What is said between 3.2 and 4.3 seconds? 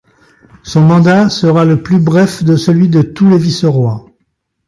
les vice-rois.